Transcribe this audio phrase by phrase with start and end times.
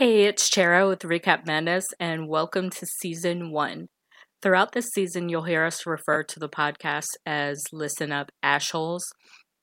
[0.00, 3.88] Hey, it's Chera with Recap Madness, and welcome to season one.
[4.40, 9.02] Throughout this season, you'll hear us refer to the podcast as Listen Up Ashholes.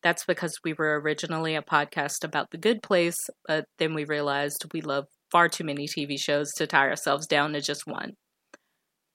[0.04, 4.64] That's because we were originally a podcast about the good place, but then we realized
[4.72, 8.12] we love far too many TV shows to tie ourselves down to just one.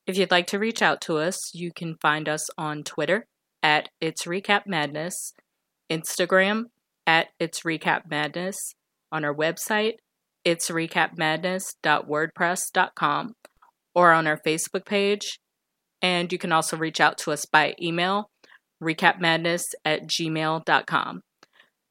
[0.09, 3.27] If you'd like to reach out to us, you can find us on Twitter
[3.62, 5.34] at It's Recap Madness,
[5.89, 6.64] Instagram
[7.07, 8.57] at It's Recap Madness,
[9.12, 9.98] on our website,
[10.45, 13.32] it's recapmadness.wordpress.com,
[13.94, 15.39] or on our Facebook page.
[16.00, 18.29] And you can also reach out to us by email,
[18.82, 21.21] recapmadness at gmail.com.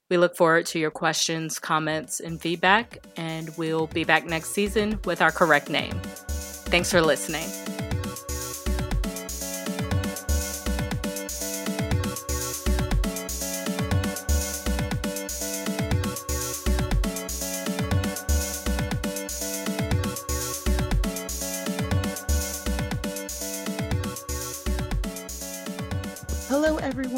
[0.09, 4.99] We look forward to your questions, comments, and feedback, and we'll be back next season
[5.05, 5.97] with our correct name.
[6.27, 7.70] Thanks for listening.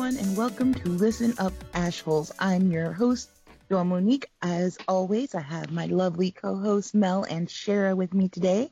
[0.04, 2.30] Everyone, and welcome to Listen Up Ashholes.
[2.38, 3.30] I'm your host,
[3.70, 4.26] Joelle Monique.
[4.42, 8.70] As always, I have my lovely co-hosts Mel and Shara, with me today,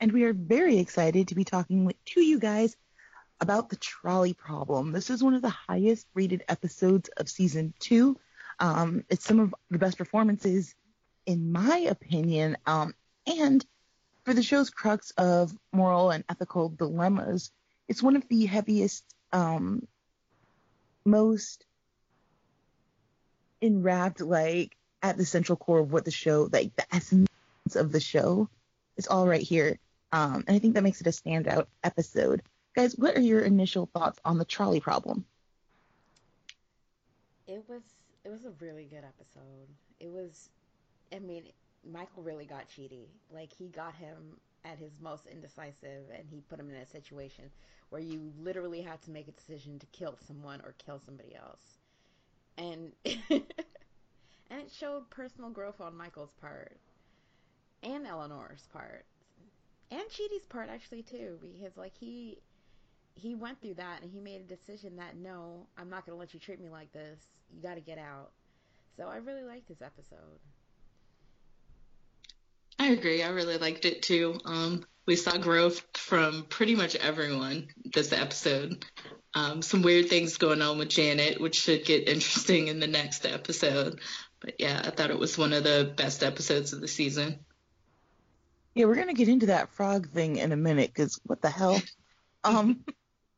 [0.00, 2.76] and we are very excited to be talking with, to you guys
[3.40, 4.92] about the trolley problem.
[4.92, 8.20] This is one of the highest rated episodes of season two.
[8.60, 10.74] Um, it's some of the best performances,
[11.24, 12.94] in my opinion, um,
[13.26, 13.64] and
[14.26, 17.50] for the show's crux of moral and ethical dilemmas,
[17.88, 19.88] it's one of the heaviest um,
[21.06, 21.64] most
[23.60, 27.28] enwrapped like at the central core of what the show like the essence
[27.74, 28.48] of the show
[28.96, 29.78] is all right here.
[30.12, 32.42] Um and i think that makes it a standout episode.
[32.74, 35.24] Guys what are your initial thoughts on the trolley problem?
[37.46, 37.82] It was
[38.24, 39.68] it was a really good episode.
[40.00, 40.50] It was
[41.12, 41.44] i mean
[41.90, 43.06] michael really got Chidi.
[43.32, 44.38] Like he got him
[44.70, 47.44] at his most indecisive and he put him in a situation
[47.90, 51.78] where you literally had to make a decision to kill someone or kill somebody else.
[52.58, 52.92] And
[53.30, 56.78] and it showed personal growth on Michael's part
[57.82, 59.04] and Eleanor's part
[59.90, 62.38] and Chidi's part actually too because like he
[63.14, 66.20] he went through that and he made a decision that no, I'm not going to
[66.20, 67.18] let you treat me like this.
[67.50, 68.30] You got to get out.
[68.96, 70.38] So I really liked this episode.
[72.86, 73.20] I agree.
[73.24, 74.38] I really liked it too.
[74.44, 78.84] Um, we saw growth from pretty much everyone this episode.
[79.34, 83.26] Um, some weird things going on with Janet, which should get interesting in the next
[83.26, 83.98] episode.
[84.38, 87.40] But yeah, I thought it was one of the best episodes of the season.
[88.76, 91.82] Yeah, we're gonna get into that frog thing in a minute because what the hell?
[92.44, 92.84] um,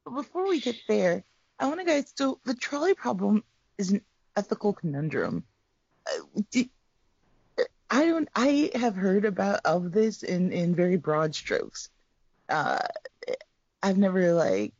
[0.05, 1.25] but before we get there,
[1.59, 2.13] I want to guys.
[2.17, 3.43] So the trolley problem
[3.79, 4.03] is an
[4.37, 5.45] ethical conundrum.
[6.07, 6.65] Uh,
[7.91, 8.29] I don't.
[8.35, 11.89] I have heard about of this in in very broad strokes.
[12.49, 12.81] Uh,
[13.83, 14.75] I've never like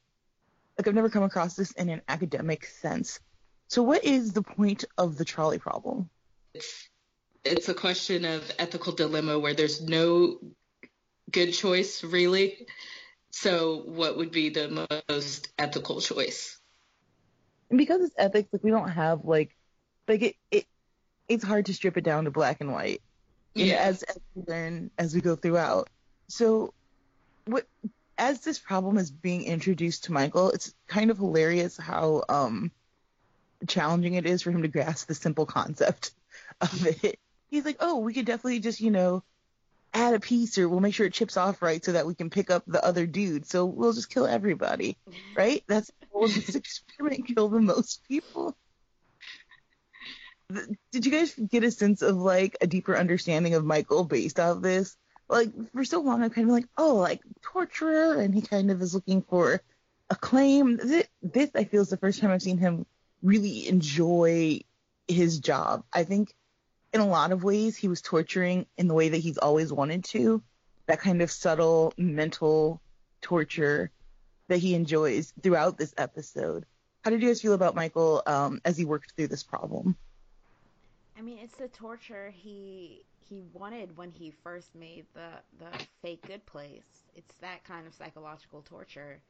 [0.77, 3.21] like I've never come across this in an academic sense.
[3.69, 6.11] So, what is the point of the trolley problem?
[6.55, 6.89] It's
[7.45, 10.39] it's a question of ethical dilemma where there's no
[11.31, 12.67] good choice really.
[13.31, 16.59] So, what would be the most ethical choice?
[17.71, 19.57] And because it's ethics, like we don't have like
[20.07, 20.67] like it, it
[21.29, 23.03] it's hard to strip it down to black and white.
[23.55, 23.77] Yeah.
[23.77, 25.89] As, as we learn as we go throughout.
[26.29, 26.73] So,
[27.47, 27.67] what
[28.17, 32.71] as this problem is being introduced to Michael, it's kind of hilarious how um
[33.67, 36.13] challenging it is for him to grasp the simple concept
[36.61, 37.19] of it.
[37.51, 39.25] He's like, "Oh, we could definitely just, you know,
[39.95, 42.31] add a piece or we'll make sure it chips off right so that we can
[42.31, 43.47] pick up the other dude.
[43.47, 44.97] So we'll just kill everybody."
[45.37, 45.63] Right?
[45.69, 48.57] That's well, this experiment kill the most people
[50.91, 54.63] did you guys get a sense of like a deeper understanding of Michael based off
[54.63, 54.97] this?
[55.29, 58.81] Like for so long, I'm kind of like, oh, like torturer, and he kind of
[58.81, 59.61] is looking for
[60.09, 60.79] acclaim.
[60.79, 62.87] This, this I feel is the first time I've seen him
[63.23, 64.61] really enjoy
[65.07, 65.85] his job.
[65.93, 66.35] I think
[66.95, 70.05] in a lot of ways he was torturing in the way that he's always wanted
[70.05, 70.43] to.
[70.87, 72.81] That kind of subtle mental
[73.21, 73.91] torture
[74.49, 76.65] that he enjoys throughout this episode.
[77.05, 79.95] How did you guys feel about Michael um, as he worked through this problem?
[81.19, 85.71] I mean, it's the torture he he wanted when he first made the the
[86.01, 87.03] fake good place.
[87.17, 89.21] It's that kind of psychological torture,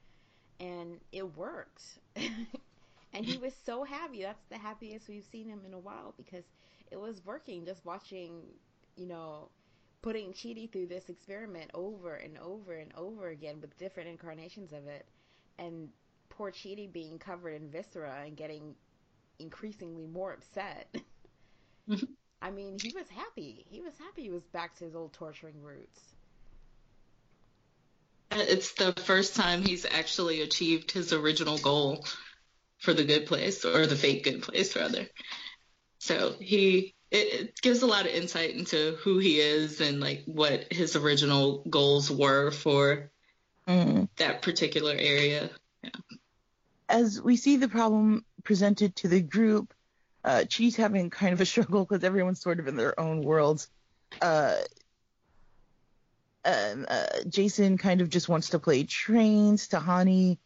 [0.61, 1.83] and it worked.
[2.17, 4.23] and he was so happy.
[4.23, 6.45] That's the happiest we've seen him in a while because
[6.91, 7.65] it was working.
[7.65, 8.43] Just watching,
[8.97, 9.49] you know,
[10.03, 14.87] putting Chidi through this experiment over and over and over again with different incarnations of
[14.87, 15.07] it,
[15.59, 15.89] and
[16.29, 18.75] poor Chidi being covered in viscera and getting
[19.39, 20.95] increasingly more upset.
[22.41, 23.65] I mean, he was happy.
[23.71, 26.01] He was happy he was back to his old torturing roots.
[28.31, 32.05] It's the first time he's actually achieved his original goal
[32.79, 35.09] for the good place, or the fake good place, rather.
[35.99, 40.25] So he it, it, gives a lot of insight into who he is and like
[40.27, 43.11] what his original goals were for
[43.67, 44.09] mm.
[44.17, 45.51] that particular area.
[45.83, 45.91] Yeah.
[46.89, 49.73] As we see the problem presented to the group,
[50.25, 53.69] uh, Chidi's having kind of a struggle because everyone's sort of in their own worlds.
[54.23, 54.57] Uh,
[56.45, 59.69] um, uh, Jason kind of just wants to play trains.
[59.69, 60.39] Tahani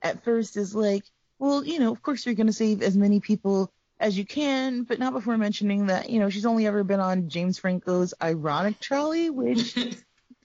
[0.00, 1.04] at first is like,
[1.38, 4.82] well, you know, of course you're going to save as many people as you can,
[4.82, 8.80] but not before mentioning that, you know, she's only ever been on James Franco's ironic
[8.80, 9.94] trolley, which let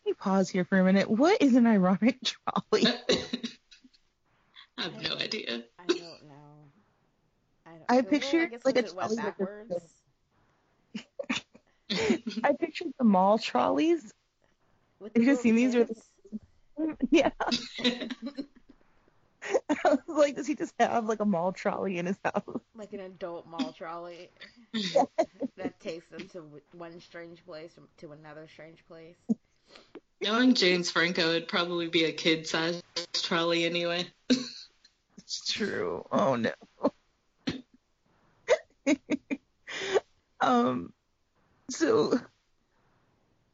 [0.05, 1.09] me pause here for a minute.
[1.09, 2.85] What is an ironic trolley?
[4.77, 5.63] I have no idea.
[7.77, 7.85] I don't know.
[7.89, 9.17] I, don't, I pictured I like a trolley.
[12.43, 14.13] I pictured the mall trolleys.
[15.01, 15.75] Have you seen these?
[15.75, 15.95] Are the...
[17.11, 17.31] yeah.
[19.69, 22.43] I was like, does he just have like a mall trolley in his house?
[22.75, 24.29] Like an adult mall trolley
[25.55, 26.43] that takes them to
[26.73, 29.15] one strange place to another strange place.
[30.19, 32.83] Knowing James Franco, it'd probably be a kid-sized
[33.13, 34.05] trolley anyway.
[35.17, 36.05] it's true.
[36.11, 36.51] Oh no.
[40.47, 40.93] Um.
[41.69, 42.19] So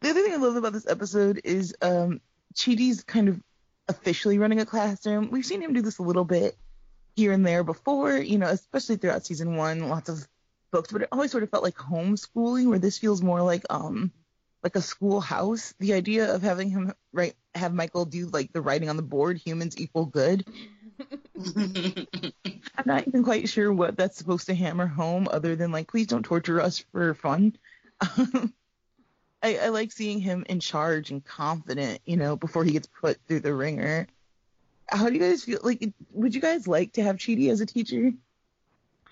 [0.01, 2.21] the other thing I love about this episode is um
[2.53, 3.41] Chidi's kind of
[3.87, 5.29] officially running a classroom.
[5.31, 6.57] We've seen him do this a little bit
[7.15, 10.27] here and there before, you know, especially throughout season one, lots of
[10.71, 14.11] books, but it always sort of felt like homeschooling where this feels more like um
[14.63, 15.73] like a schoolhouse.
[15.79, 19.37] The idea of having him write have Michael do like the writing on the board,
[19.37, 20.45] humans equal good.
[22.77, 26.07] I'm not even quite sure what that's supposed to hammer home other than like please
[26.07, 27.55] don't torture us for fun.
[29.43, 33.17] I, I like seeing him in charge and confident, you know, before he gets put
[33.27, 34.07] through the ringer.
[34.87, 35.59] How do you guys feel?
[35.63, 38.11] Like, would you guys like to have Chidi as a teacher?
[39.05, 39.09] Uh,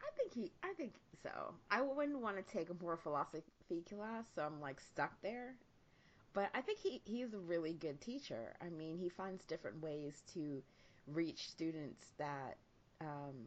[0.00, 0.50] I think he.
[0.62, 1.54] I think so.
[1.70, 3.42] I wouldn't want to take a more philosophy
[3.88, 5.54] class, so I'm like stuck there.
[6.36, 8.52] But I think he he's a really good teacher.
[8.60, 10.62] I mean, he finds different ways to
[11.06, 12.58] reach students that
[13.00, 13.46] um,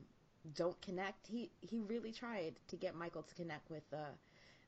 [0.55, 1.27] don't connect.
[1.27, 4.13] He he really tried to get Michael to connect with uh,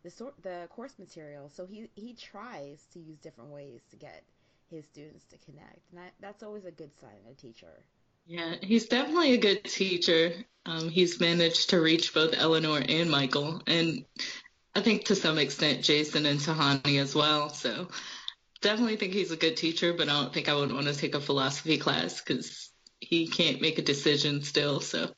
[0.03, 1.49] the sort the course material.
[1.49, 4.23] So he he tries to use different ways to get
[4.69, 7.83] his students to connect, and that, that's always a good sign in a teacher.
[8.27, 10.33] Yeah, he's definitely a good teacher.
[10.67, 14.05] Um, he's managed to reach both Eleanor and Michael, and
[14.73, 17.49] I think to some extent Jason and Tahani as well.
[17.49, 17.89] So
[18.61, 21.15] definitely think he's a good teacher, but I don't think I would want to take
[21.15, 24.79] a philosophy class because he can't make a decision still.
[24.79, 25.11] So.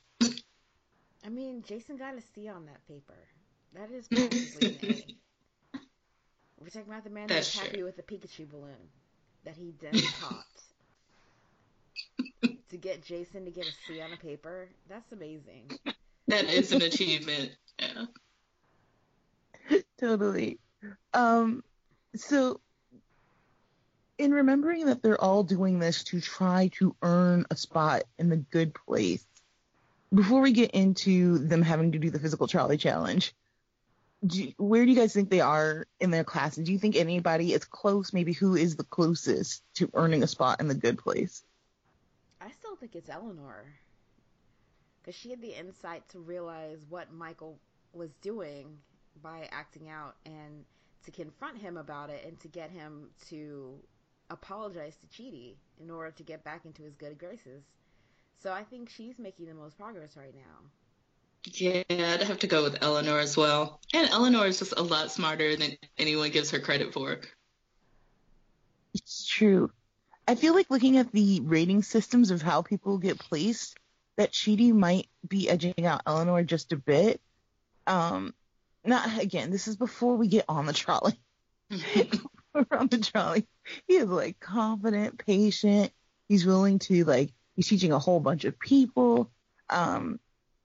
[1.25, 3.17] I mean, Jason got a C on that paper.
[3.73, 5.05] That is A.
[6.59, 8.89] We're talking about the man that's happy with the Pikachu balloon
[9.43, 10.45] that he then taught.
[12.69, 15.71] to get Jason to get a C on a paper, that's amazing.
[16.27, 17.51] That is an achievement.
[20.03, 20.59] Totally.
[21.13, 21.63] Um,
[22.13, 22.59] so,
[24.17, 28.35] in remembering that they're all doing this to try to earn a spot in the
[28.35, 29.25] good place,
[30.13, 33.33] before we get into them having to do the physical trolley challenge,
[34.27, 36.57] do, where do you guys think they are in their class?
[36.57, 38.11] do you think anybody is close?
[38.11, 41.45] Maybe who is the closest to earning a spot in the good place?
[42.41, 43.63] I still think it's Eleanor.
[45.01, 47.57] Because she had the insight to realize what Michael
[47.93, 48.79] was doing
[49.21, 50.65] by acting out and
[51.05, 53.75] to confront him about it and to get him to
[54.29, 57.63] apologize to Chidi in order to get back into his good graces.
[58.41, 60.69] So I think she's making the most progress right now.
[61.45, 63.79] Yeah, I'd have to go with Eleanor as well.
[63.93, 67.19] And Eleanor is just a lot smarter than anyone gives her credit for.
[68.93, 69.71] It's true.
[70.27, 73.77] I feel like looking at the rating systems of how people get placed,
[74.15, 77.19] that Chidi might be edging out Eleanor just a bit.
[77.87, 78.33] Um,
[78.85, 79.51] not again.
[79.51, 81.19] This is before we get on the trolley.
[81.69, 83.47] We're on the trolley.
[83.87, 85.91] He is like confident, patient.
[86.27, 87.31] He's willing to like.
[87.55, 89.31] He's teaching a whole bunch of people.
[89.69, 90.19] Um,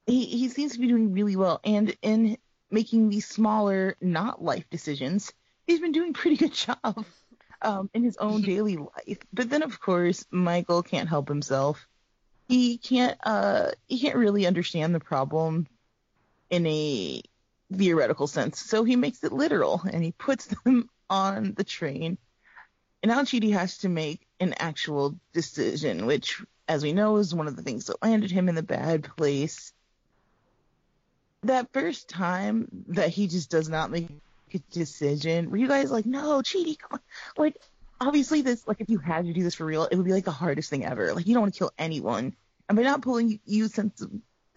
[0.06, 1.60] he, he seems to be doing really well.
[1.64, 2.38] And in
[2.70, 5.32] making these smaller, not life decisions,
[5.66, 7.04] he's been doing a pretty good job
[7.62, 9.18] um, in his own daily life.
[9.32, 11.87] But then, of course, Michael can't help himself.
[12.48, 13.18] He can't.
[13.22, 15.66] Uh, he can't really understand the problem
[16.50, 17.22] in a
[17.72, 22.18] theoretical sense, so he makes it literal and he puts them on the train.
[23.02, 27.46] And now Chidi has to make an actual decision, which, as we know, is one
[27.46, 29.72] of the things that landed him in the bad place
[31.42, 34.08] that first time that he just does not make
[34.54, 37.00] a decision, were you guys like, no, Chidi, come on.
[37.37, 37.56] Like,
[38.00, 40.25] obviously this, like, if you had to do this for real, it would be like
[40.25, 41.14] the hardest thing ever.
[41.14, 42.34] Like, you don't want to kill anyone.
[42.68, 43.68] And by not pulling you,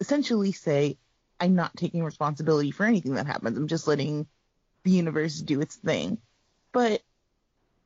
[0.00, 0.98] essentially say,
[1.42, 3.58] I'm not taking responsibility for anything that happens.
[3.58, 4.28] I'm just letting
[4.84, 6.18] the universe do its thing.
[6.70, 7.02] But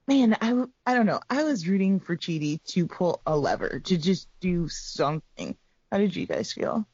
[0.07, 1.21] man, I, I don't know.
[1.31, 5.57] I was rooting for Chidi to pull a lever, to just do something.
[5.91, 6.87] How did you guys feel?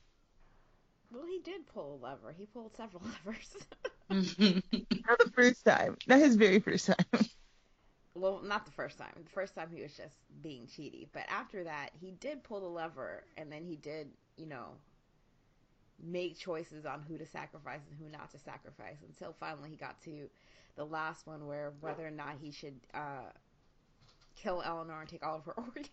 [1.12, 2.33] Well, he did pull a lever.
[2.38, 3.57] He pulled several levers.
[5.09, 5.97] not the first time.
[6.07, 7.26] Not his very first time.
[8.14, 9.11] well, not the first time.
[9.16, 11.09] The first time he was just being Chidi.
[11.12, 14.69] But after that, he did pull the lever, and then he did, you know,
[16.02, 20.00] make choices on who to sacrifice and who not to sacrifice until finally he got
[20.02, 20.28] to
[20.76, 23.30] the last one where whether or not he should uh,
[24.37, 25.88] kill Eleanor and take all of her organs.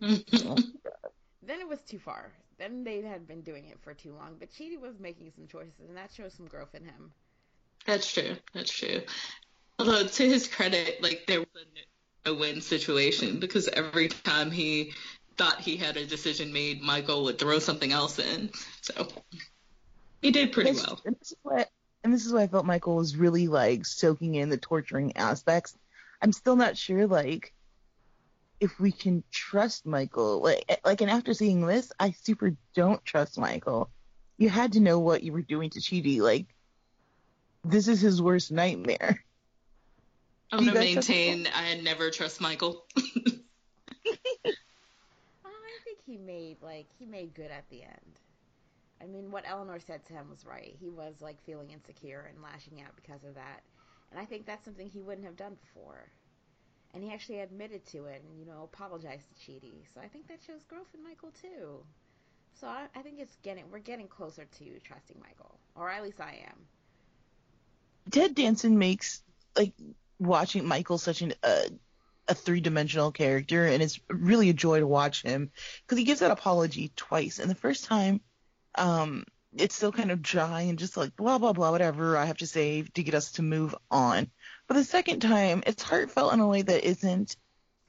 [1.42, 2.32] then it was too far.
[2.58, 4.36] Then they had been doing it for too long.
[4.38, 7.12] But Chidi was making some choices, and that shows some growth in him.
[7.86, 8.36] That's true.
[8.52, 9.00] That's true.
[9.78, 11.48] Although to his credit, like there was
[12.26, 14.92] a win situation because every time he
[15.36, 18.50] thought he had a decision made, Michael would throw something else in.
[18.82, 19.08] So
[20.22, 21.00] he did pretty well.
[21.04, 21.66] And this, is why,
[22.04, 25.76] and this is why I felt Michael was really like soaking in the torturing aspects.
[26.22, 27.54] I'm still not sure like
[28.60, 30.42] if we can trust Michael.
[30.42, 33.90] Like eh, like and after seeing this, I super don't trust Michael.
[34.36, 36.20] You had to know what you were doing to Chidi.
[36.20, 36.46] Like
[37.64, 39.24] this is his worst nightmare.
[40.52, 42.84] I'm gonna maintain I never trust Michael.
[46.10, 48.20] he made like he made good at the end.
[49.00, 50.76] I mean, what Eleanor said to him was right.
[50.78, 53.62] He was like feeling insecure and lashing out because of that,
[54.10, 56.08] and I think that's something he wouldn't have done before.
[56.92, 59.84] And he actually admitted to it and you know apologized to Chidi.
[59.94, 61.84] So I think that shows growth in Michael too.
[62.60, 66.20] So I, I think it's getting we're getting closer to trusting Michael, or at least
[66.20, 66.66] I am.
[68.10, 69.22] Ted Danson makes
[69.56, 69.74] like
[70.18, 71.68] watching Michael such an uh,
[72.28, 75.50] a three dimensional character, and it's really a joy to watch him
[75.82, 77.38] because he gives that apology twice.
[77.38, 78.20] And the first time,
[78.76, 79.24] um,
[79.56, 82.46] it's still kind of dry and just like blah blah blah whatever I have to
[82.46, 84.30] say to get us to move on.
[84.68, 87.36] But the second time, it's heartfelt in a way that isn't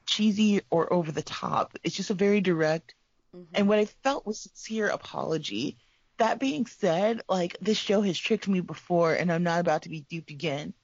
[0.06, 1.78] cheesy or over the top.
[1.84, 2.94] It's just a very direct
[3.34, 3.44] mm-hmm.
[3.54, 5.76] and what I felt was sincere apology.
[6.18, 9.88] That being said, like this show has tricked me before, and I'm not about to
[9.88, 10.74] be duped again.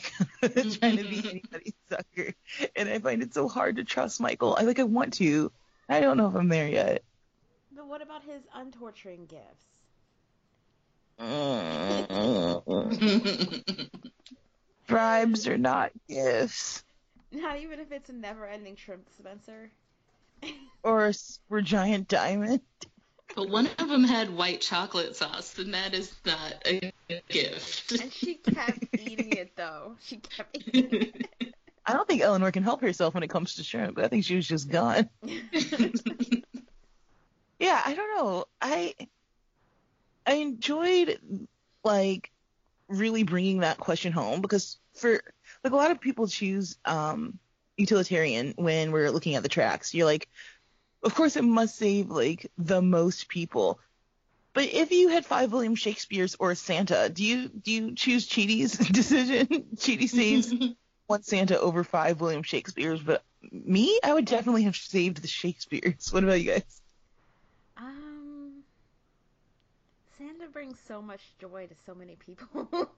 [0.40, 1.28] trying to be mm-hmm.
[1.28, 2.34] anybody's sucker.
[2.76, 4.56] And I find it so hard to trust Michael.
[4.58, 5.50] I like I want to.
[5.88, 7.02] I don't know if I'm there yet.
[7.74, 9.66] But what about his untorturing gifts?
[14.86, 16.84] Bribes are not gifts.
[17.30, 19.70] Not even if it's a never-ending shrimp Spencer.
[20.82, 22.60] or a super giant diamond.
[23.34, 26.91] But one of them had white chocolate sauce, and that is not a
[27.28, 27.92] gift.
[28.00, 29.96] And she kept eating it, though.
[30.00, 31.54] She kept eating it.
[31.84, 33.98] I don't think Eleanor can help herself when it comes to shrimp.
[33.98, 35.08] I think she was just gone.
[37.58, 38.44] yeah, I don't know.
[38.60, 38.94] I
[40.24, 41.18] I enjoyed
[41.82, 42.30] like
[42.88, 45.20] really bringing that question home because for
[45.64, 47.38] like a lot of people choose um
[47.76, 49.92] utilitarian when we're looking at the tracks.
[49.94, 50.28] You're like,
[51.02, 53.80] of course, it must save like the most people.
[54.54, 58.72] But if you had five William Shakespeare's or Santa, do you do you choose Chidi's
[58.92, 59.46] decision?
[59.76, 60.52] Chidi saves
[61.06, 66.12] one Santa over five William Shakespeare's, but me, I would definitely have saved the Shakespeare's.
[66.12, 66.82] What about you guys?
[67.76, 68.62] Um,
[70.18, 72.68] Santa brings so much joy to so many people.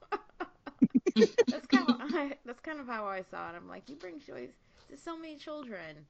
[1.15, 3.55] that's kind of I, that's kind of how I saw it.
[3.55, 4.49] I'm like, he brings joy
[4.89, 6.05] to so many children.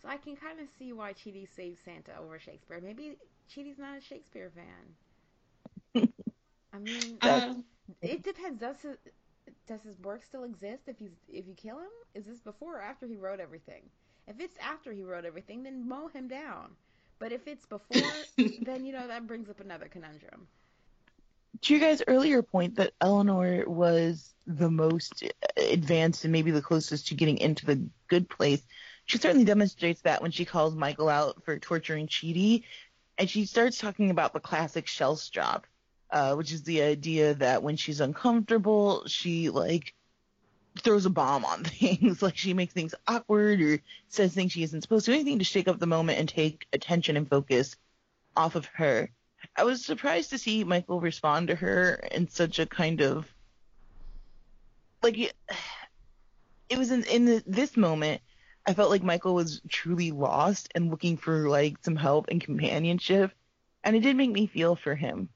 [0.00, 2.80] So I can kind of see why Chidi saved Santa over Shakespeare.
[2.80, 3.16] Maybe
[3.50, 4.94] Chidi's not a Shakespeare fan.
[6.72, 7.54] I mean, uh,
[8.00, 8.60] it depends.
[8.60, 8.96] Does his,
[9.66, 11.90] does his work still exist if he's if you kill him?
[12.14, 13.82] Is this before or after he wrote everything?
[14.26, 16.76] If it's after he wrote everything, then mow him down.
[17.18, 18.28] But if it's before,
[18.60, 20.46] then you know that brings up another conundrum.
[21.62, 25.24] To your guys' earlier point that Eleanor was the most
[25.56, 28.62] advanced and maybe the closest to getting into the good place,
[29.10, 32.62] she certainly demonstrates that when she calls Michael out for torturing Chidi,
[33.18, 35.64] and she starts talking about the classic Shellstrop,
[36.12, 39.94] uh, which is the idea that when she's uncomfortable, she like
[40.78, 44.82] throws a bomb on things, like she makes things awkward or says things she isn't
[44.82, 47.74] supposed to, anything to shake up the moment and take attention and focus
[48.36, 49.10] off of her.
[49.56, 53.26] I was surprised to see Michael respond to her in such a kind of
[55.02, 58.20] like it was in in the, this moment
[58.70, 63.32] I felt like Michael was truly lost and looking for like some help and companionship,
[63.82, 65.28] and it did make me feel for him.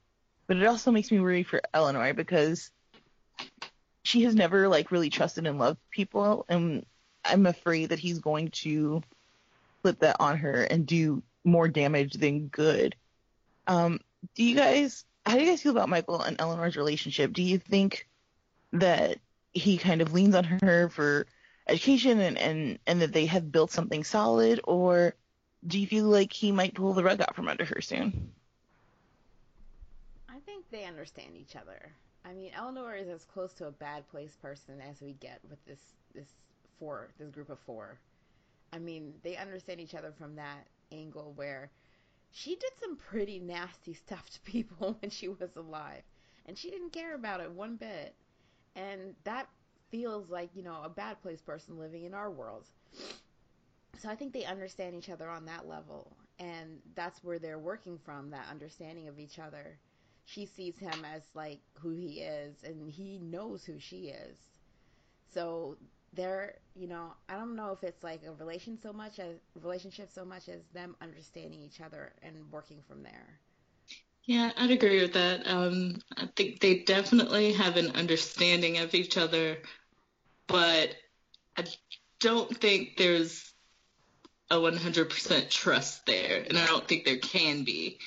[0.47, 2.71] but it also makes me worry for Eleanor because
[4.05, 6.87] she has never like really trusted and loved people, and
[7.25, 9.03] I'm afraid that he's going to
[9.83, 12.95] flip that on her and do more damage than good.
[13.67, 13.99] Um,
[14.37, 17.33] do you guys, how do you guys feel about Michael and Eleanor's relationship?
[17.33, 18.07] Do you think
[18.75, 19.19] that
[19.53, 21.27] he kind of leans on her for
[21.67, 25.15] education and, and, and that they have built something solid, or
[25.67, 28.33] do you feel like he might pull the rug out from under her soon?
[30.29, 31.93] I think they understand each other.
[32.25, 35.65] I mean, Eleanor is as close to a bad place person as we get with
[35.67, 36.29] this this
[36.79, 37.99] four this group of four.
[38.73, 41.71] I mean, they understand each other from that angle where
[42.31, 46.03] she did some pretty nasty stuff to people when she was alive,
[46.47, 48.15] and she didn't care about it one bit.
[48.75, 49.49] And that
[49.95, 52.65] feels like you know a bad place person living in our world.
[53.99, 57.99] So I think they understand each other on that level, and that's where they're working
[57.99, 59.79] from that understanding of each other.
[60.25, 64.39] She sees him as like who he is and he knows who she is.
[65.31, 65.77] So
[66.15, 70.09] they're you know i don't know if it's like a relation so much as relationship
[70.11, 73.41] so much as them understanding each other and working from there.
[74.27, 75.47] Yeah i'd agree with that.
[75.47, 79.59] Um, i think they definitely have an understanding of each other
[80.47, 80.95] but
[81.57, 81.65] i
[82.21, 83.53] don't think there's
[84.51, 87.99] a 100% trust there and i don't think there can be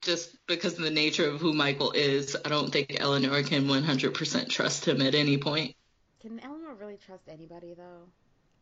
[0.00, 4.48] just because of the nature of who Michael is, I don't think Eleanor can 100%
[4.48, 5.76] trust him at any point.
[6.20, 8.08] Can Eleanor really trust anybody, though?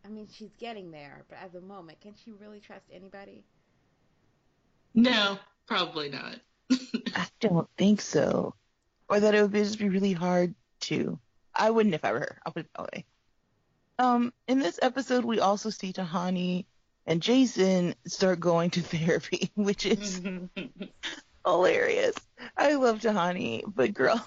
[0.05, 3.45] I mean, she's getting there, but at the moment, can she really trust anybody?
[4.95, 6.37] No, probably not.
[7.15, 8.55] I don't think so.
[9.09, 11.19] Or that it would just be really hard to.
[11.59, 12.39] I wouldn't if I were her.
[12.47, 13.05] I'll put it that way.
[13.99, 16.67] Um, in this episode, we also see Tahani
[17.07, 20.23] and Jason start going to therapy, which is
[21.45, 22.15] hilarious.
[22.57, 24.25] I love Tahani, but girl,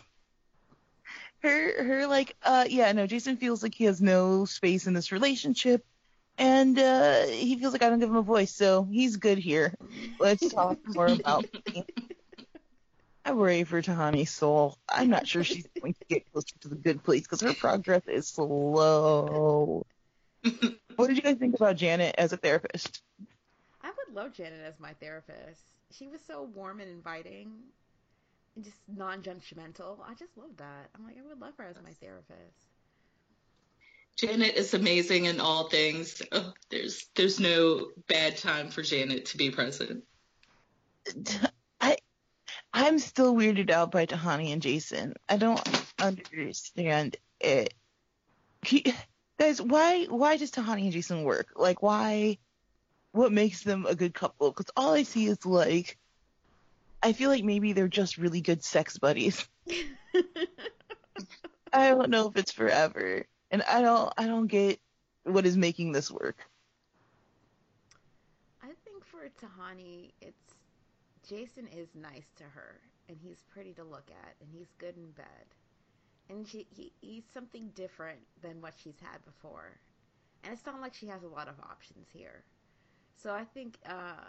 [1.43, 5.11] her her like uh yeah no Jason feels like he has no space in this
[5.11, 5.85] relationship,
[6.37, 9.73] and uh he feels like I don't give him a voice, so he's good here.
[10.19, 11.85] Let's talk more about me.
[13.31, 14.77] I worry for Tahani's soul.
[14.89, 18.03] I'm not sure she's going to get closer to the good place because her progress
[18.07, 19.85] is slow.
[20.95, 23.01] what did you guys think about Janet as a therapist?
[23.81, 27.51] I would love Janet as my therapist she was so warm and inviting
[28.55, 29.99] and just non-judgmental.
[30.07, 30.89] I just love that.
[30.95, 32.67] I'm like, I would love her as my therapist.
[34.17, 36.21] Janet is amazing in all things.
[36.31, 40.03] Oh, there's there's no bad time for Janet to be present.
[42.73, 45.15] I'm still weirded out by Tahani and Jason.
[45.27, 45.61] I don't
[45.99, 47.73] understand it.
[48.65, 48.93] He,
[49.39, 51.47] guys, why why does Tahani and Jason work?
[51.55, 52.37] Like why
[53.11, 55.97] what makes them a good couple because all I see is like
[57.03, 59.47] I feel like maybe they're just really good sex buddies.
[61.73, 64.79] I don't know if it's forever, and I don't I don't get
[65.23, 66.37] what is making this work.
[68.61, 70.53] I think for Tahani, it's
[71.31, 75.11] Jason is nice to her, and he's pretty to look at, and he's good in
[75.11, 75.45] bed,
[76.29, 79.79] and she, he he's something different than what she's had before,
[80.43, 82.43] and it's not like she has a lot of options here.
[83.15, 84.25] So I think uh,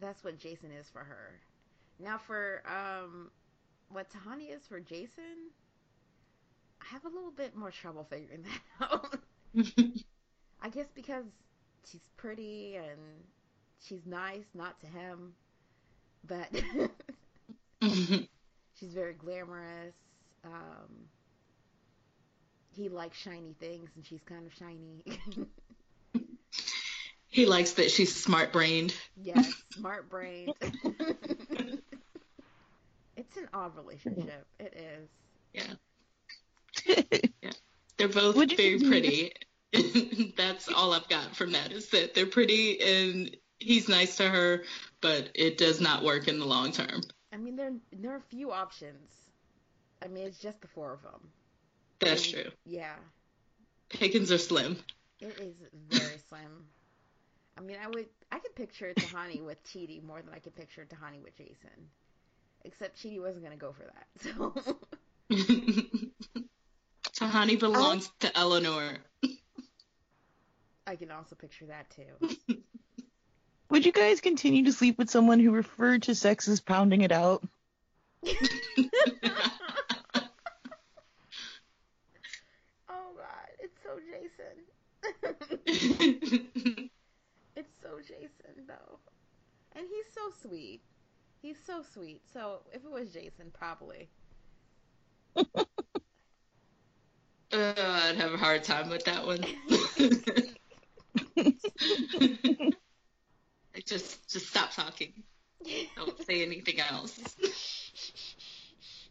[0.00, 1.40] that's what Jason is for her.
[2.00, 3.30] Now for um,
[3.90, 5.50] what Tahani is for Jason,
[6.80, 9.18] I have a little bit more trouble figuring that out.
[10.62, 11.26] I guess because
[11.86, 12.98] she's pretty and
[13.78, 15.34] she's nice, not to him,
[16.26, 16.48] but
[18.78, 19.94] she's very glamorous.
[20.44, 21.08] Um,
[22.74, 25.02] he likes shiny things, and she's kind of shiny.
[27.34, 28.94] He likes that she's smart brained.
[29.20, 30.54] Yes, smart brained.
[33.16, 34.46] it's an odd relationship.
[34.60, 35.08] It is.
[35.52, 35.74] Yeah.
[37.42, 37.50] yeah.
[37.96, 39.32] They're both very pretty.
[40.36, 44.64] That's all I've got from that is that they're pretty and he's nice to her,
[45.00, 47.02] but it does not work in the long term.
[47.32, 49.12] I mean, there there are a few options.
[50.02, 51.30] I mean, it's just the four of them.
[52.00, 52.50] That's true.
[52.64, 52.94] Yeah.
[53.88, 54.76] Pickings are slim.
[55.20, 55.54] It is
[55.88, 56.66] very slim.
[57.56, 60.84] I mean, I would I could picture Tahani with Chidi more than I could picture
[60.84, 61.90] Tahani with Jason.
[62.64, 64.06] Except Chidi wasn't gonna go for that.
[65.30, 68.26] So Tahani belongs I...
[68.26, 68.98] to Eleanor.
[70.86, 72.62] I can also picture that too.
[73.74, 77.10] Would you guys continue to sleep with someone who referred to sex as pounding it
[77.10, 77.42] out?
[78.24, 78.36] oh
[82.88, 84.54] god, it's so Jason.
[87.56, 89.00] It's so Jason though.
[89.72, 90.80] And he's so sweet.
[91.42, 92.22] He's so sweet.
[92.32, 94.08] So if it was Jason, probably.
[97.52, 99.44] Uh, I'd have a hard time with that one.
[103.84, 105.12] Like just just stop talking.
[105.96, 107.18] Don't say anything else.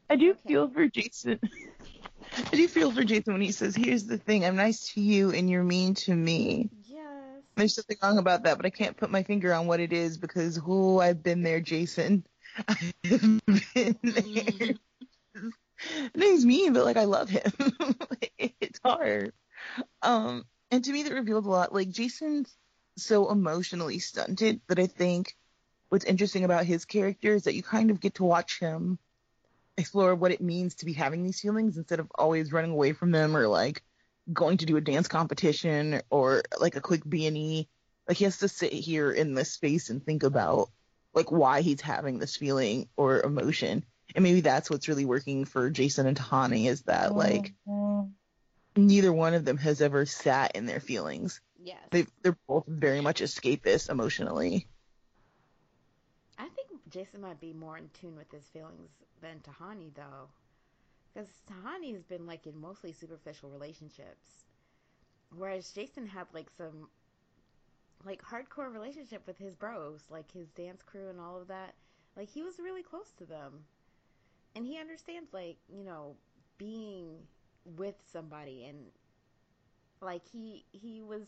[0.10, 0.40] I do Okay.
[0.48, 1.40] feel for Jason.
[2.52, 5.32] I do feel for Jason when he says, "Here's the thing: I'm nice to you,
[5.32, 7.44] and you're mean to me." Yes.
[7.56, 10.18] There's something wrong about that, but I can't put my finger on what it is
[10.18, 12.26] because oh, I've been there, Jason.
[12.68, 12.94] I've
[13.74, 14.76] been there.
[16.16, 17.52] Name's mean, but like I love him.
[18.38, 19.34] it's hard.
[20.02, 21.74] Um, and to me that revealed a lot.
[21.74, 22.56] Like Jason's
[22.98, 25.36] so emotionally stunted that I think
[25.90, 28.98] what's interesting about his character is that you kind of get to watch him
[29.78, 33.12] explore what it means to be having these feelings instead of always running away from
[33.12, 33.82] them or like
[34.32, 37.68] going to do a dance competition or like a quick B and E.
[38.08, 40.70] Like he has to sit here in this space and think about
[41.14, 43.84] like why he's having this feeling or emotion.
[44.16, 48.10] And maybe that's what's really working for Jason and Tahani is that like mm-hmm.
[48.76, 51.42] neither one of them has ever sat in their feelings.
[51.64, 51.92] Yes.
[51.92, 54.68] They they're both very much escapist emotionally.
[56.40, 60.30] I think Jason might be more in tune with his feelings than Tahani, though.
[61.14, 64.46] Because Tahani's been like in mostly superficial relationships.
[65.36, 66.90] Whereas Jason had like some
[68.06, 71.76] like hardcore relationship with his bros, like his dance crew and all of that.
[72.16, 73.66] Like he was really close to them.
[74.56, 76.16] And he understands like, you know,
[76.58, 77.28] being
[77.66, 78.92] with somebody and
[80.02, 81.24] like he he was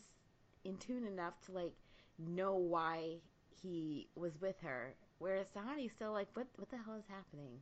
[0.66, 1.74] in tune enough to like
[2.18, 3.18] know why
[3.62, 4.94] he was with her.
[5.20, 7.60] Whereas Tahani's still like, what what the hell is happening?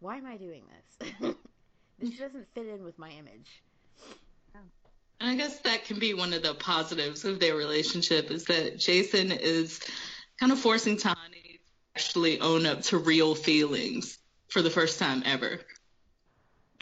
[0.00, 0.62] Why am I doing
[1.00, 1.34] this?
[1.98, 3.62] this doesn't fit in with my image.
[5.20, 8.78] And I guess that can be one of the positives of their relationship is that
[8.78, 9.80] Jason is
[10.38, 11.58] kind of forcing Tani to
[11.96, 15.58] actually own up to real feelings for the first time ever.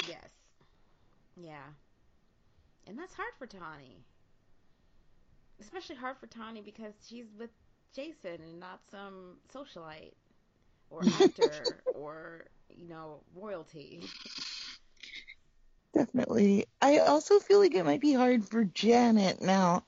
[0.07, 0.29] Yes.
[1.37, 1.64] Yeah.
[2.87, 4.05] And that's hard for Tani.
[5.61, 7.51] Especially hard for Tani because she's with
[7.95, 10.12] Jason and not some socialite
[10.90, 14.03] or actor or, you know, royalty.
[15.95, 16.66] Definitely.
[16.83, 19.85] I also feel like it might be hard for Janet now.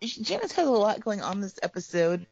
[0.00, 2.26] Janet's had a lot going on this episode,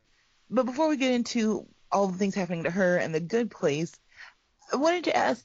[0.48, 3.92] but before we get into all the things happening to her and the good place,
[4.72, 5.44] I wanted to ask.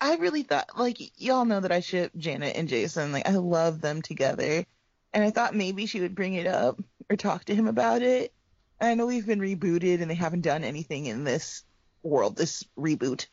[0.00, 3.12] I really thought, like, y'all know that I ship Janet and Jason.
[3.12, 4.64] Like, I love them together,
[5.12, 8.32] and I thought maybe she would bring it up or talk to him about it.
[8.80, 11.64] I know we've been rebooted and they haven't done anything in this
[12.02, 13.26] world, this reboot,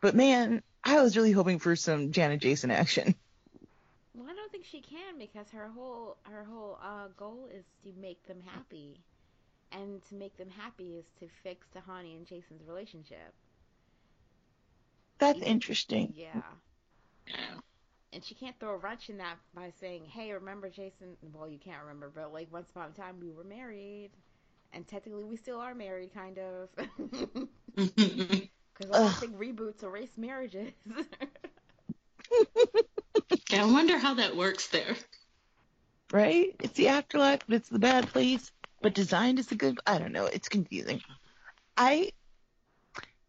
[0.00, 3.14] but man, I was really hoping for some Janet Jason action.
[4.14, 7.92] Well, I don't think she can because her whole her whole uh, goal is to
[8.00, 9.00] make them happy,
[9.70, 13.32] and to make them happy is to fix Tahani and Jason's relationship.
[15.18, 16.12] That's Even- interesting.
[16.16, 16.42] Yeah,
[17.26, 17.34] Yeah.
[18.12, 21.58] And she can't throw a wrench in that by saying, "Hey, remember Jason?" Well, you
[21.58, 24.10] can't remember, but like once upon a time we were married,
[24.72, 26.68] and technically we still are married, kind of.
[28.78, 30.72] Because I don't think reboots erase marriages.
[33.50, 34.94] yeah, I wonder how that works there.
[36.12, 36.54] Right?
[36.60, 39.78] It's the afterlife, but it's the bad place, but designed as a good.
[39.86, 40.26] I don't know.
[40.26, 41.02] It's confusing.
[41.76, 42.10] I.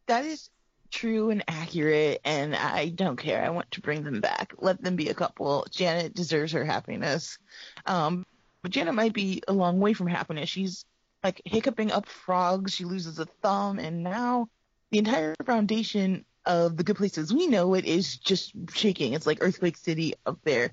[0.06, 0.50] That is
[0.92, 3.44] true and accurate, and I don't care.
[3.44, 4.54] I want to bring them back.
[4.58, 5.66] Let them be a couple.
[5.72, 7.38] Janet deserves her happiness.
[7.86, 8.26] Um,
[8.62, 10.50] but Janet might be a long way from happiness.
[10.50, 10.86] She's
[11.24, 12.74] like hiccuping up frogs.
[12.74, 14.50] She loses a thumb, and now
[14.92, 19.14] the entire foundation of the good places we know it is just shaking.
[19.14, 20.72] It's like Earthquake City up there.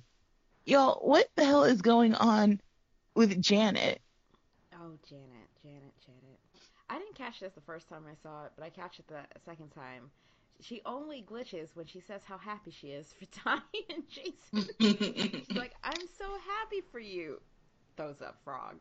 [0.64, 2.60] Y'all, what the hell is going on
[3.14, 4.00] with Janet?
[4.74, 6.40] Oh, Janet, Janet, Janet.
[6.88, 9.20] I didn't catch this the first time I saw it, but I catch it the
[9.44, 10.10] second time.
[10.60, 14.68] She only glitches when she says how happy she is for Tiny and Jason.
[14.80, 17.40] She's like, I'm so happy for you.
[17.96, 18.76] Throws up frog.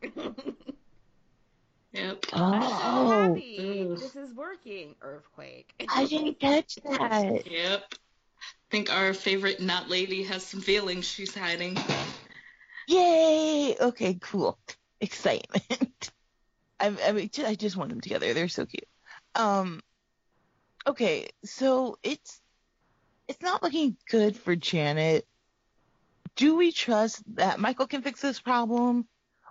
[1.93, 2.25] yep.
[2.33, 3.87] I'm so Oh, happy.
[3.91, 3.97] Ugh.
[3.97, 4.95] This is working.
[5.01, 5.73] Earthquake.
[5.89, 7.49] I didn't catch that.
[7.49, 7.83] Yep.
[7.91, 7.95] I
[8.71, 11.77] think our favorite not lady has some feelings she's hiding.
[12.87, 13.75] Yay!
[13.79, 14.57] Okay, cool.
[15.01, 15.91] Excitement.
[16.79, 18.33] I, I, mean, I just want them together.
[18.33, 18.87] They're so cute.
[19.35, 19.81] Um,
[20.85, 22.41] okay, so it's
[23.27, 25.25] it's not looking good for Janet.
[26.35, 29.07] Do we trust that Michael can fix this problem,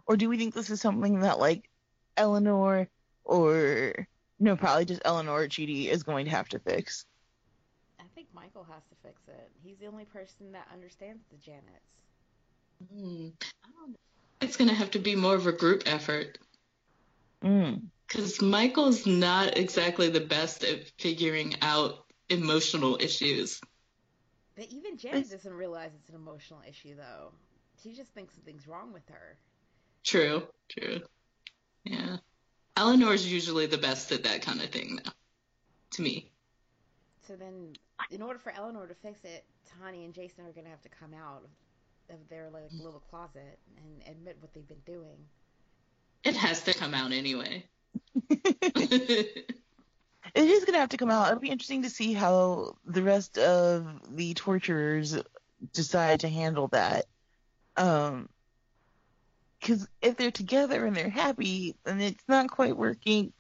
[0.07, 1.69] or do we think this is something that like
[2.17, 2.89] Eleanor
[3.25, 4.07] or
[4.39, 7.07] no, probably just Eleanor or Chidi is going to have to fix?
[7.99, 9.51] I think Michael has to fix it.
[9.65, 11.95] He's the only person that understands the Janets.
[12.93, 13.29] Hmm.
[13.65, 13.97] I don't know.
[14.41, 16.39] It's gonna have to be more of a group effort.
[17.45, 17.83] Mm.
[18.07, 23.61] Because Michael's not exactly the best at figuring out emotional issues.
[24.57, 27.33] But even Janet doesn't realize it's an emotional issue, though.
[27.83, 29.37] She just thinks something's wrong with her.
[30.05, 31.01] True, true.
[31.85, 32.19] Yeah.
[32.77, 35.11] Eleanor's usually the best at that kind of thing, though,
[35.93, 36.31] to me.
[37.27, 37.73] So then,
[38.11, 40.89] in order for Eleanor to fix it, Tahani and Jason are going to have to
[40.89, 41.43] come out
[42.09, 45.17] of, of their like little closet and admit what they've been doing.
[46.45, 47.65] Has to come out anyway.
[48.29, 49.55] it
[50.35, 51.29] is going to have to come out.
[51.29, 55.17] It'll be interesting to see how the rest of the torturers
[55.73, 57.07] decide to handle that.
[57.79, 58.29] Um,
[59.59, 63.33] because if they're together and they're happy, then it's not quite working.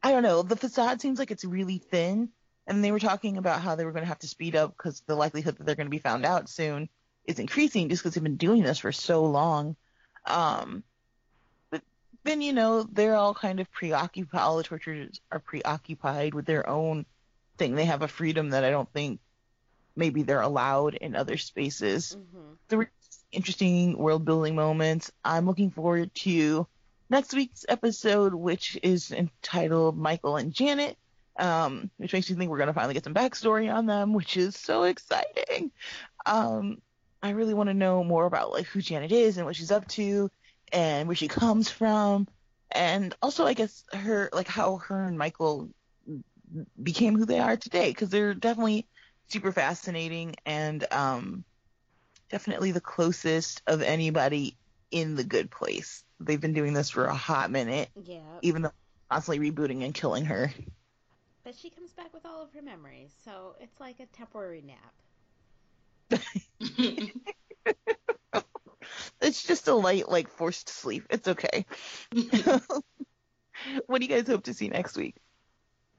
[0.00, 0.42] I don't know.
[0.42, 2.28] The facade seems like it's really thin,
[2.68, 5.02] and they were talking about how they were going to have to speed up because
[5.08, 6.88] the likelihood that they're going to be found out soon
[7.24, 9.74] is increasing just because they've been doing this for so long.
[10.24, 10.84] Um,
[12.26, 14.40] then you know they're all kind of preoccupied.
[14.40, 17.06] All the torturers are preoccupied with their own
[17.58, 17.74] thing.
[17.74, 19.20] They have a freedom that I don't think
[19.94, 22.16] maybe they're allowed in other spaces.
[22.18, 22.52] Mm-hmm.
[22.68, 22.90] There were
[23.32, 25.10] interesting world building moments.
[25.24, 26.66] I'm looking forward to
[27.08, 30.96] next week's episode, which is entitled Michael and Janet,
[31.38, 34.36] um, which makes me think we're going to finally get some backstory on them, which
[34.36, 35.70] is so exciting.
[36.24, 36.78] Um,
[37.22, 39.88] I really want to know more about like who Janet is and what she's up
[39.88, 40.30] to
[40.72, 42.28] and where she comes from.
[42.70, 45.70] And also, I guess her, like how her and Michael
[46.82, 48.86] became who they are today, because they're definitely
[49.28, 51.44] super fascinating and, um,
[52.30, 54.56] definitely the closest of anybody
[54.90, 56.04] in the good place.
[56.20, 58.40] They've been doing this for a hot minute, Yeah.
[58.42, 58.72] even though
[59.10, 60.50] constantly rebooting and killing her.
[61.44, 64.94] But she comes back with all of her memories, so it's like a temporary nap.
[69.20, 71.06] It's just a light, like forced sleep.
[71.10, 71.64] It's okay.
[73.86, 75.16] what do you guys hope to see next week?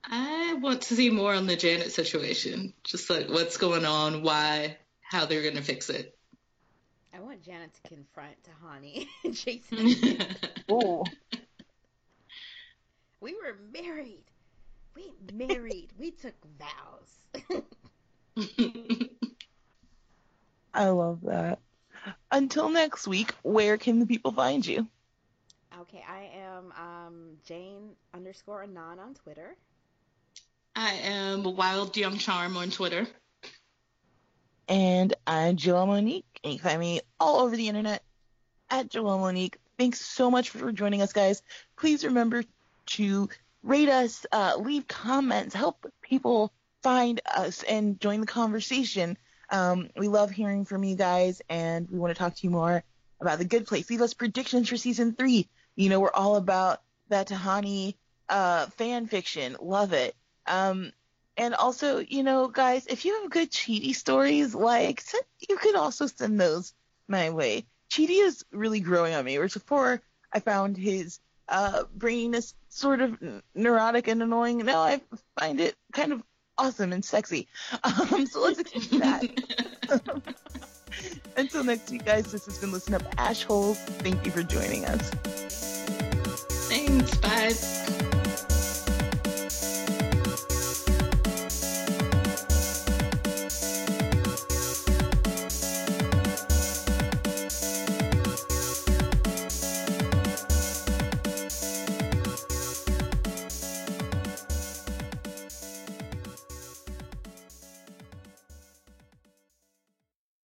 [0.03, 2.73] I want to see more on the Janet situation.
[2.83, 6.17] Just like what's going on, why, how they're going to fix it.
[7.13, 10.25] I want Janet to confront Tahani and Jason.
[10.69, 11.05] Oh,
[13.21, 14.25] we were married.
[14.93, 15.93] We married.
[15.97, 17.61] we took vows.
[20.73, 21.59] I love that.
[22.31, 24.87] Until next week, where can the people find you?
[25.81, 29.55] okay, I am um, Jane underscore Anon on Twitter.
[30.75, 33.07] I am Wild Young Charm on Twitter.
[34.67, 36.39] And I'm Joelle Monique.
[36.43, 38.03] And you can find me all over the internet
[38.69, 39.57] at Joelle Monique.
[39.77, 41.41] Thanks so much for joining us, guys.
[41.77, 42.43] Please remember
[42.87, 43.29] to
[43.63, 49.17] rate us, uh, leave comments, help people find us, and join the conversation.
[49.49, 52.83] Um, we love hearing from you guys, and we want to talk to you more
[53.19, 53.89] about the good place.
[53.89, 55.47] Leave us predictions for season three.
[55.75, 57.95] You know, we're all about that Tahani
[58.29, 59.55] uh, fan fiction.
[59.61, 60.15] Love it.
[60.45, 60.91] Um,
[61.37, 65.03] and also, you know, guys, if you have good Chidi stories, like
[65.47, 66.73] you can also send those
[67.07, 67.65] my way.
[67.91, 69.37] Chidi is really growing on me.
[69.37, 70.01] Whereas before,
[70.33, 73.17] I found his uh, brainess sort of
[73.55, 74.57] neurotic and annoying.
[74.59, 75.01] Now I
[75.39, 76.23] find it kind of
[76.57, 77.47] awesome and sexy.
[77.83, 80.23] Um, so let's explore that.
[81.37, 83.77] Until next week, guys, this has been Listen Up Ashholes.
[83.77, 85.09] Thank you for joining us.
[86.69, 87.17] Thanks.
[87.17, 87.93] Bye.